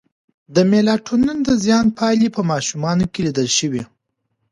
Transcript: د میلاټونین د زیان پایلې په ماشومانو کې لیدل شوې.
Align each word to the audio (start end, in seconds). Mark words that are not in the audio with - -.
د 0.55 0.57
میلاټونین 0.71 1.37
د 1.47 1.49
زیان 1.63 1.85
پایلې 1.97 2.29
په 2.35 2.41
ماشومانو 2.51 3.05
کې 3.11 3.19
لیدل 3.27 3.47
شوې. 3.57 3.83